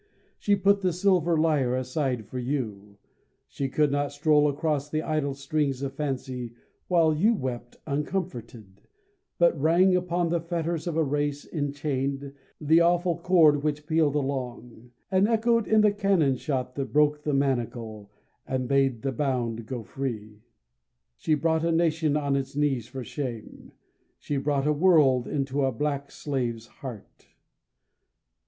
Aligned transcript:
She 0.39 0.55
put 0.55 0.81
the 0.81 0.93
silver 0.93 1.37
lyre 1.37 1.75
aside 1.75 2.25
for 2.25 2.39
you. 2.39 2.97
She 3.47 3.69
could 3.69 3.91
not 3.91 4.11
stroll 4.11 4.49
across 4.49 4.89
the 4.89 5.03
idle 5.03 5.35
strings 5.35 5.83
Of 5.83 5.93
fancy, 5.93 6.55
while 6.87 7.13
you 7.13 7.35
wept 7.35 7.77
uncomforted, 7.85 8.81
But 9.37 9.61
rang 9.61 9.95
upon 9.95 10.29
the 10.29 10.41
fetters 10.41 10.87
of 10.87 10.97
a 10.97 11.03
race 11.03 11.45
Enchained, 11.45 12.33
the 12.59 12.81
awful 12.81 13.15
chord 13.19 13.61
which 13.61 13.85
pealed 13.85 14.15
along, 14.15 14.89
And 15.11 15.27
echoed 15.27 15.67
in 15.67 15.81
the 15.81 15.91
cannon 15.93 16.35
shot 16.35 16.73
that 16.73 16.91
broke 16.91 17.21
The 17.21 17.35
manacle, 17.35 18.09
and 18.47 18.67
bade 18.67 19.03
the 19.03 19.11
bound 19.11 19.67
go 19.67 19.83
free. 19.83 20.41
She 21.15 21.35
brought 21.35 21.63
a 21.63 21.71
Nation 21.71 22.17
on 22.17 22.35
its 22.35 22.55
knees 22.55 22.87
for 22.87 23.03
shame, 23.03 23.71
She 24.17 24.37
brought 24.37 24.65
a 24.65 24.73
world 24.73 25.27
into 25.27 25.63
a 25.63 25.71
black 25.71 26.09
slave's 26.09 26.65
heart. 26.65 27.27